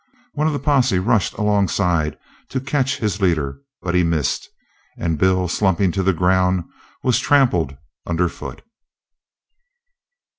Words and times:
One 0.33 0.47
of 0.47 0.53
the 0.53 0.57
posse 0.57 0.97
rushed 0.97 1.33
alongside 1.35 2.17
to 2.49 2.59
catch 2.59 2.97
his 2.97 3.21
leader, 3.21 3.61
but 3.83 3.93
he 3.93 4.01
missed, 4.03 4.49
and 4.97 5.15
Bill, 5.19 5.47
slumping 5.47 5.91
to 5.91 6.01
the 6.01 6.11
ground, 6.11 6.63
was 7.03 7.19
trampled 7.19 7.77
underfoot. 8.07 8.63